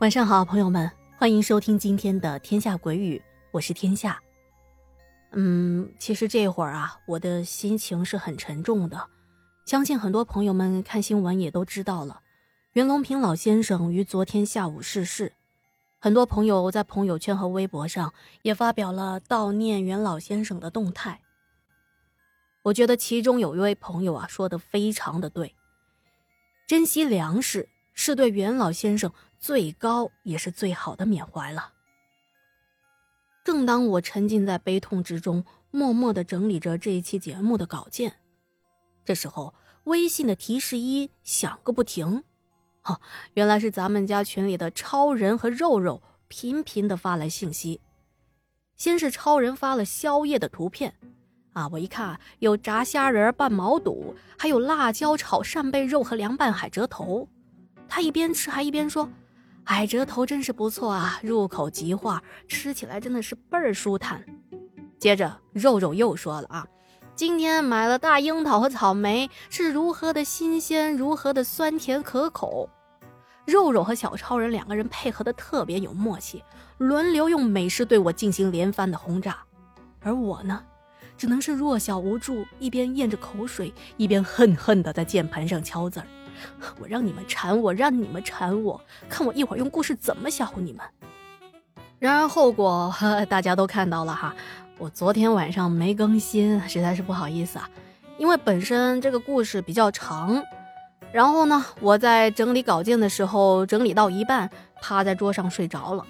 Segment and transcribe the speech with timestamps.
[0.00, 3.18] 晚上好，朋友们，欢迎收听今天的《天下鬼语》，
[3.50, 4.18] 我是天下。
[5.32, 8.98] 嗯，其实这会儿啊，我的心情是很沉重的。
[9.66, 12.22] 相信很多朋友们看新闻也都知道了，
[12.72, 15.34] 袁隆平老先生于昨天下午逝世。
[15.98, 21.20] 很多朋友在朋友圈和微博上也发表了悼念袁老先生的动态。
[22.62, 25.54] 我觉得其中有一位朋友啊，说的非常的对，
[26.66, 27.68] 珍惜粮食。
[27.94, 31.72] 是对袁老先生最高也是最好的缅怀了。
[33.44, 38.16] 正当我沉浸在悲痛之中，默默的整理着这一期节目的稿件，
[39.04, 39.54] 这时候
[39.84, 42.22] 微信的提示音响个不停。
[42.84, 43.00] 哦，
[43.34, 47.80] 原来是咱们家群里的超人和肉肉频频的发来信息。
[48.76, 50.94] 先是超人发了宵夜的图片，
[51.52, 57.28] 啊，我一看有炸虾仁拌毛肚，还有辣椒炒扇贝肉和凉拌海蜇头。
[57.90, 59.10] 他一边吃还一边说
[59.64, 64.24] ：“海蜇头真是不错啊，入口即化，吃起来真的是倍儿舒坦。”
[64.96, 66.64] 接着肉肉又说了：“啊，
[67.16, 72.70] 今天买了大樱桃和草莓，是如何的新鲜，如何的酸甜可口。”
[73.44, 76.44] 肉肉和小超人两个人配合的特别有默契，
[76.78, 79.38] 轮流用美食对我进行连番的轰炸，
[80.00, 80.62] 而我呢，
[81.18, 86.06] 只能是弱小无助，一边咽着口水，一边恨恨的在键盘上敲字儿。
[86.78, 90.84] 我让你们馋我，让你们馋我，看我一会儿用故事怎么吓唬你们。
[91.98, 92.94] 然而后果
[93.28, 94.34] 大家都看到了哈，
[94.78, 97.68] 我昨天晚上没更新，实在是不好意思啊，
[98.18, 100.42] 因为本身这个故事比较长。
[101.12, 104.48] 然后呢，我在整理稿件的时候，整理到一半，
[104.80, 106.06] 趴在桌上睡着了。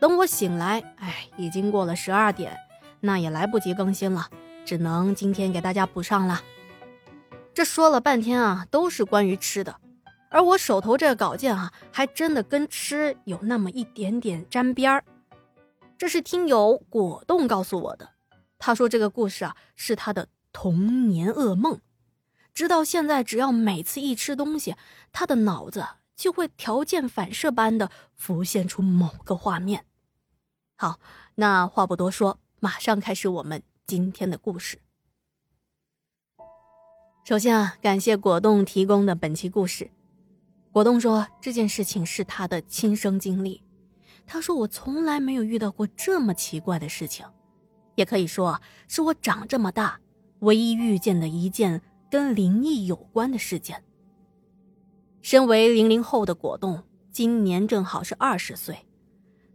[0.00, 2.56] 等我醒来，哎，已经过了十二点，
[3.00, 4.26] 那也来不及更新了，
[4.64, 6.40] 只能今天给大家补上了。
[7.52, 9.76] 这说了半天啊，都是关于吃的，
[10.30, 15.04] 而我手头这个稿件啊，还真的跟吃有那么一点点沾边儿。
[15.98, 18.08] 这是听友果冻告诉我的，
[18.58, 21.80] 他说这个故事啊是他的童年噩梦，
[22.54, 24.76] 直到现在，只要每次一吃东西，
[25.12, 25.84] 他的脑子
[26.16, 29.84] 就会条件反射般的浮现出某个画面。
[30.76, 30.98] 好，
[31.34, 34.78] 那话不多说，马上开始我们今天的故事。
[37.22, 39.90] 首先啊，感谢果冻提供的本期故事。
[40.72, 43.62] 果冻说这件事情是他的亲身经历。
[44.26, 47.26] 他说我从来没有遇到过这么奇怪的事情，
[47.94, 50.00] 也可以说是我长这么大
[50.40, 53.84] 唯一遇见的一件跟灵异有关的事件。
[55.20, 56.82] 身为零零后的果冻，
[57.12, 58.76] 今年正好是二十岁。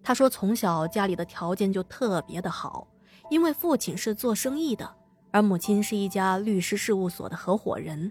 [0.04, 2.88] 他说从小家里的条件就特别的好，
[3.32, 4.96] 因为父亲是做生意的。
[5.36, 8.10] 而母亲是一家律师事务所的合伙人，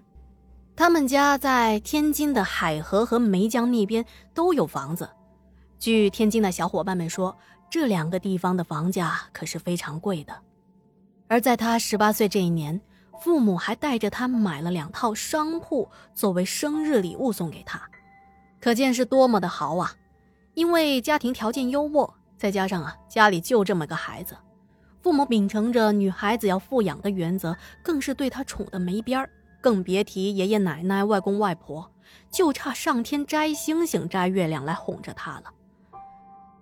[0.76, 4.04] 他们家在天津的海河和梅江那边
[4.34, 5.08] 都有房子。
[5.78, 7.34] 据天津的小伙伴们说，
[7.70, 10.38] 这两个地方的房价可是非常贵的。
[11.26, 12.78] 而在他十八岁这一年，
[13.22, 17.80] 父母还带着他买了两套商铺作为生日礼物送给他，
[18.60, 19.94] 可见是多么的豪啊！
[20.52, 24.36] 因为家庭条件优渥，再加上啊家里就这么个孩子。
[25.04, 29.28] 父母秉承着女孩子要富养的原则，更是对她宠得没边儿，
[29.60, 31.92] 更别提爷爷奶奶、外公外婆，
[32.30, 35.52] 就差上天摘星星、摘月亮来哄着她了。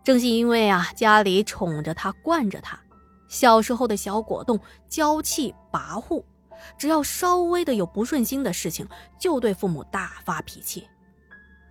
[0.03, 2.77] 正是因为啊，家里宠着她、惯着她，
[3.29, 6.25] 小时候的小果冻娇气跋扈，
[6.77, 8.85] 只要稍微的有不顺心的事情，
[9.21, 10.89] 就对父母大发脾气。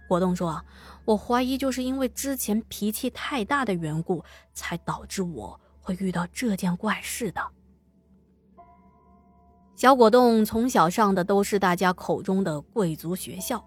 [0.08, 0.64] 果冻说
[1.04, 5.60] ：“我怀疑就是因为之前脾气太大的缘故，才导致我。”
[5.94, 7.42] 会遇到这件怪事的。
[9.76, 13.64] 小果冻从小上的都是大家口中的贵族学校，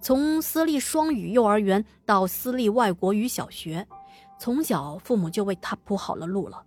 [0.00, 3.86] 从私立双语幼儿园到私立外国语小学，
[4.38, 6.64] 从小父母就为他铺好了路了，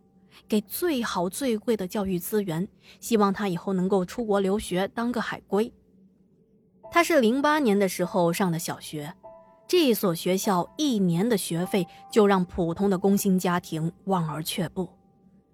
[0.48, 2.68] 给最好最贵的教育资源，
[3.00, 5.72] 希望他以后能够出国留学当个海归。
[6.90, 9.14] 他是零八年的时候上的小学。
[9.68, 14.88] 这所学校一年的学费就让普通的工薪家庭望而却步，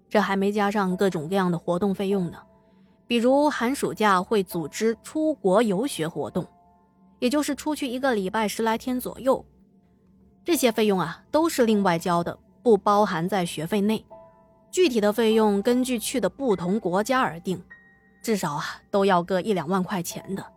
[0.08, 2.38] 这还没加上各种各样的活动费用呢。
[3.06, 6.46] 比如寒暑假会组织出国游学活动，
[7.18, 9.44] 也就是出去一个礼拜十来天左右，
[10.44, 14.04] 这些费用啊都是另外交的，不包含在学费内。
[14.70, 17.62] 具体的费用根据去的不同国家而定，
[18.22, 20.53] 至少啊都要个一两万块钱的。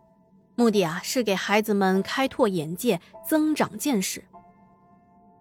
[0.60, 4.24] 目的啊，是给孩子们开拓眼界、增长见识。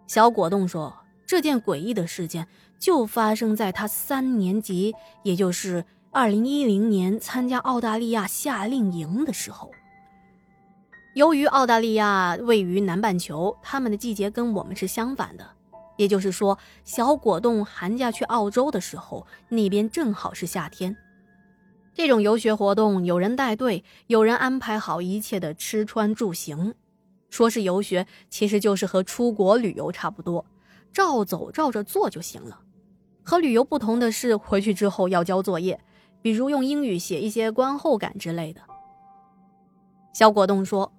[0.06, 0.94] 小果冻说
[1.26, 2.46] ：“这件诡异的事件
[2.78, 9.70] 就发生在他三年级，也就是二零一零年参加澳大利亚夏令营的时候。
[11.14, 15.48] 由于澳大利亚位于南半球，他们的季节跟我们是相反的，
[15.96, 20.94] 也就是说，小果冻寒假去澳洲的时候，那边正好是夏天。
[21.96, 26.74] 这种游学活动，有人带队，有人安排好一切的吃穿住行。
[27.30, 30.44] 说是游学，其实就是和出国旅游差不多，
[30.92, 32.60] 照走照着做就行了。
[33.22, 35.80] 和旅游不同的是，回去之后要交作业，
[36.20, 38.60] 比如用英语写一些观后感之类的。
[40.12, 40.92] 小果冻说。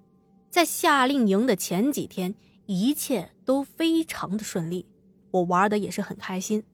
[0.50, 2.34] 在夏令营的前几天，
[2.64, 4.86] 一切都非常的顺利，
[5.30, 6.64] 我玩的也是很开心。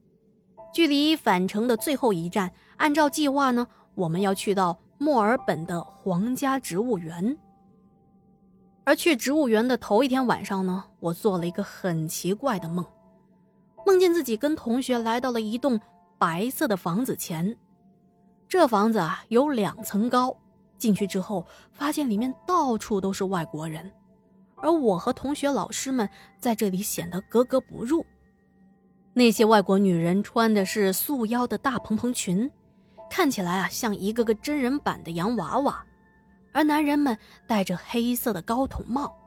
[0.73, 7.37] 距离返程的最后一站，按照计划呢，我们要去到墨尔本的皇家植物园。
[8.83, 12.85] 而去植物园的头一天晚上呢，我做了一个很奇怪的梦，
[13.85, 15.81] 梦见自己跟同学来到了一栋
[16.19, 17.57] 白色的房子前，
[18.47, 20.37] 这房子啊有两层高。
[20.77, 23.89] 进去之后，发现里面到处都是外国人，
[24.57, 26.07] 而我和同学、老师们
[26.37, 28.05] 在这里显得格格不入。
[29.13, 32.51] 那些外国女人穿的是束腰的大蓬蓬裙，
[33.15, 35.73] 看起来啊像一个个真人版的洋娃娃；
[36.51, 37.17] 而男人们
[37.47, 39.17] 戴着黑色的高筒帽，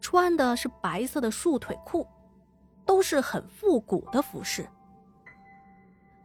[0.00, 2.06] 穿的是白色的束腿裤，
[2.86, 4.66] 都是很复古的服饰。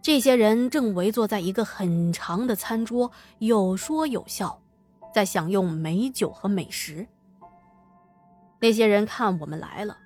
[0.02, 4.58] 这些人正围坐在一个很长的餐桌，有说有笑。
[5.14, 7.06] 在享用美酒和美食。
[8.62, 9.98] 那些人看我们来了，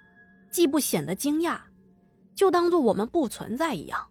[0.49, 1.59] 既不显得惊讶，
[2.33, 4.03] 就当做我们不存在一样。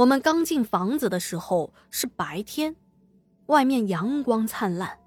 [0.00, 2.74] 我们刚进房子的时候是白天，
[3.48, 4.98] 外面阳光灿烂，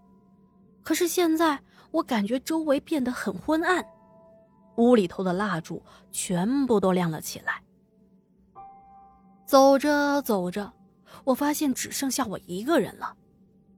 [0.84, 1.60] 可是现在
[1.90, 3.84] 我感觉周围变得很昏暗，
[4.76, 5.82] 屋里头的蜡烛
[6.12, 7.64] 全部都亮了起来。
[9.48, 10.72] 走着走着，
[11.24, 13.16] 我发现只剩下我一个人了。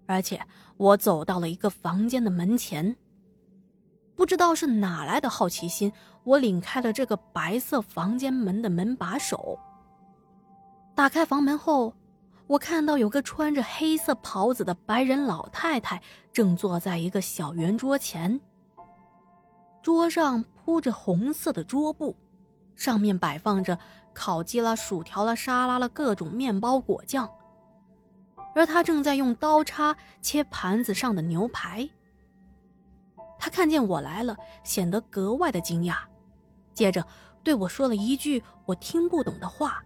[0.07, 0.45] 而且
[0.75, 2.93] 我走到了一个房间的门前，
[4.17, 5.93] 不知道是哪来的好奇心，
[6.25, 9.57] 我拧开了这个白色房间门的门把手。
[10.95, 11.93] 打开房门后，
[12.47, 16.01] 我看到有个穿着黑色袍子的白人老太太
[16.31, 18.39] 正坐在一个小圆桌前，
[19.83, 22.15] 桌上铺着红色的桌布，
[22.77, 23.77] 上面摆放着
[24.13, 27.29] 烤鸡啦、薯条啦、沙拉啦各种面包、果酱。
[28.55, 31.89] 而他正在用刀叉切盘子上的牛排。
[33.37, 35.97] 他看见我来了，显得格外的惊讶，
[36.73, 37.05] 接着
[37.43, 39.83] 对我说了一句我听不懂的话，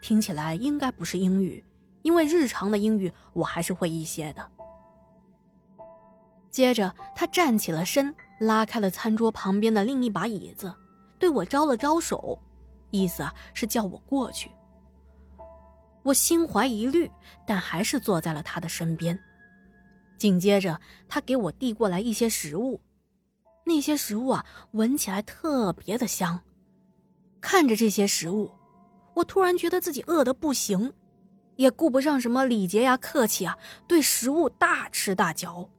[0.00, 1.64] 听起来应该不是英语，
[2.02, 4.50] 因为日常的英语我还是会一些的。
[6.50, 10.74] 接着他站起了身，拉开了餐桌旁边的另一把椅子，
[11.18, 12.38] 对我招了招手，
[12.90, 14.50] 意思啊是叫我过去。
[16.02, 17.10] 我心怀疑虑，
[17.46, 19.18] 但还是坐在了他的身边。
[20.16, 22.80] 紧接着，他给我递过来一些食物，
[23.64, 26.40] 那些食物啊，闻起来特别的香。
[27.40, 28.50] 看着这些食物，
[29.16, 30.92] 我突然觉得自己饿得不行，
[31.56, 33.56] 也顾不上什么礼节呀、客气啊，
[33.88, 35.70] 对食物大吃大嚼。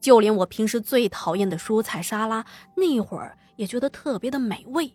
[0.00, 2.44] 就连我平时最讨厌的蔬菜沙拉，
[2.74, 4.90] 那会儿也觉得特别的美味。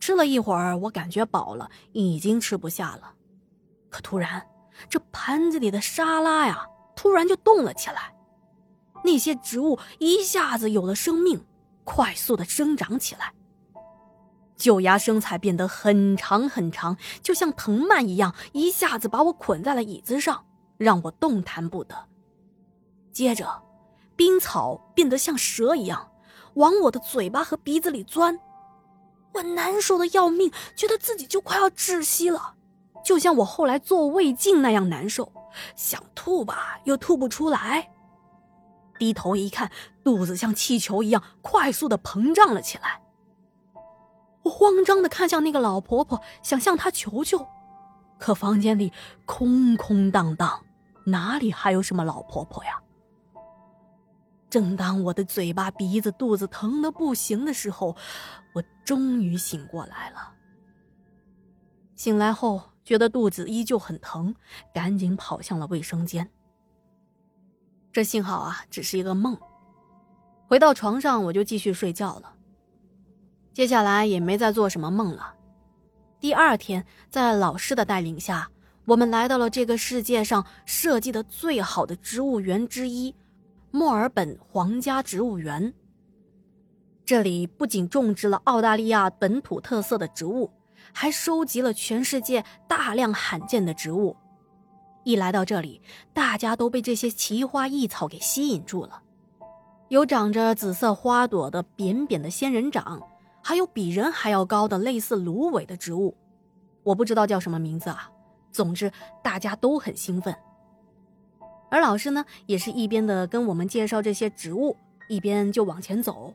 [0.00, 3.14] 吃了一会儿，我感觉饱了，已经吃不下了。
[3.88, 4.44] 可突然，
[4.88, 6.66] 这盘子里的沙拉呀，
[6.96, 8.12] 突然就动了起来。
[9.04, 11.44] 那些植物一下子有了生命，
[11.84, 13.32] 快速的生长起来。
[14.56, 20.44] 旧芽生菜变得很长很长，就像藤蔓一样，一下子把我捆在了椅子上，
[20.78, 21.94] 让我动弹不得。
[23.12, 23.62] 接着，
[24.16, 26.10] 冰草变得像蛇一样，
[26.54, 28.38] 往我的嘴巴和鼻子里钻。
[29.34, 32.54] 我难受的要命，觉得自己就快要窒息了，
[33.04, 35.30] 就像我后来做胃镜那样难受，
[35.76, 37.90] 想吐吧又吐不出来。
[38.98, 39.70] 低头一看，
[40.02, 43.02] 肚子像气球一样快速的膨胀了起来。
[44.46, 47.44] 我慌张的看向那个老婆婆，想向她求救，
[48.16, 48.92] 可房间里
[49.24, 50.64] 空空荡荡，
[51.04, 52.80] 哪里还有什么老婆婆呀？
[54.48, 57.96] 正当我的嘴巴、鼻子、肚子疼得不行的时候，
[58.54, 60.32] 我终于醒过来了。
[61.96, 64.32] 醒来后觉得肚子依旧很疼，
[64.72, 66.30] 赶紧跑向了卫生间。
[67.90, 69.36] 这幸好啊，只是一个梦。
[70.46, 72.35] 回到床上，我就继续睡觉了。
[73.56, 75.32] 接下来也没再做什么梦了。
[76.20, 78.50] 第二天，在老师的带领下，
[78.84, 83.14] 我们来到了这个世界上设计的最好的植物园之一。
[83.70, 85.72] 墨尔本皇家植物园。
[87.06, 90.50] 这里不仅种植了澳大利亚本土特色的植物，
[90.92, 94.14] 还收集了全世界大量罕见的植物。
[95.02, 95.80] 一来到这里，
[96.12, 99.00] 大家都被这些奇花异草给吸引住了。
[99.88, 103.00] 有长着紫色花朵的扁扁的仙人掌，
[103.46, 106.16] 还有比人还要高的类似芦苇的植物，
[106.82, 108.10] 我不知道叫什么名字啊。
[108.50, 108.90] 总之，
[109.22, 110.34] 大家都很兴奋。
[111.70, 114.76] 而老师呢，也是一边的跟我们介绍这些植物，
[115.08, 116.34] 一边就往前走。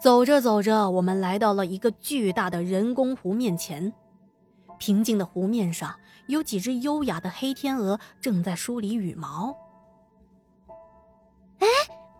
[0.00, 3.92] 走着走着，我们来到了一个巨大的人工湖面前。
[4.80, 5.94] 平静的湖面上，
[6.26, 9.56] 有几只优雅的黑天鹅正在梳理羽毛。
[11.60, 11.68] 哎，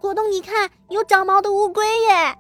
[0.00, 2.38] 果冻，你看，有长毛的乌龟耶！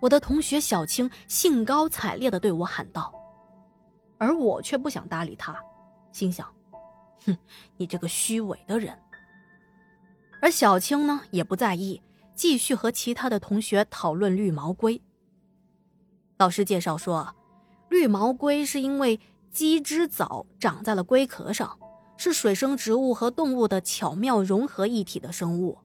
[0.00, 3.12] 我的同学小青兴高采烈的对我喊道，
[4.18, 5.56] 而我却不想搭理他，
[6.12, 6.46] 心想：
[7.26, 7.36] 哼，
[7.76, 8.96] 你这个虚伪的人。
[10.40, 12.00] 而小青呢，也不在意，
[12.34, 15.00] 继续和其他的同学讨论绿毛龟。
[16.36, 17.34] 老师介绍说。
[17.90, 19.18] 绿毛龟是因为
[19.50, 21.78] 鸡之藻长在了龟壳上，
[22.18, 25.78] 是水生植物和动物的巧妙融合一体的生物。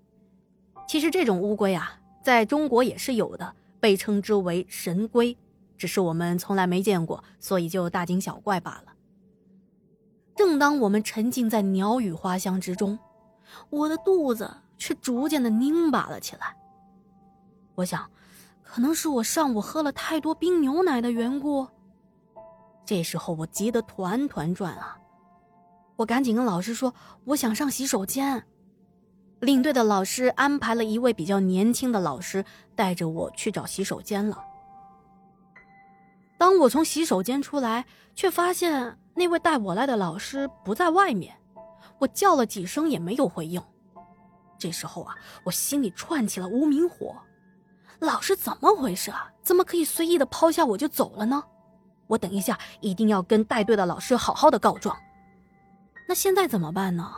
[0.86, 5.38] 其实这种乌龟啊，在中国也是有的，被称之为神龟，
[5.78, 8.94] 只是我们从来没见过，所以就大惊小怪罢了。
[10.38, 12.98] 正当我们沉浸在鸟语花香之中，
[13.70, 16.56] 我的肚子却逐渐的拧巴了起来。
[17.76, 18.10] 我想，
[18.62, 21.68] 可能是我上午喝了太多冰牛奶的缘故。
[22.86, 24.98] 这时候我急得团团转啊！
[25.98, 26.94] 我赶紧跟老师说，
[27.26, 28.42] 我想上洗手间。
[29.44, 32.46] 领队的老师安排了一位比较年轻的老师
[32.76, 34.42] 带着我去找洗手间了。
[36.38, 37.86] 当我从洗手间出来，
[38.16, 41.36] 却发现那位带我来的老师不在外面，
[42.00, 43.62] 我叫了几声也没有回应。
[44.58, 47.14] 这时候啊，我心里窜起了无名火：
[48.00, 49.30] 老师怎么回事啊？
[49.42, 51.44] 怎么可以随意的抛下我就走了呢？
[52.08, 54.96] 我等一下一定要跟带队的老师好好的告状。
[56.08, 57.12] 那现在怎么办呢？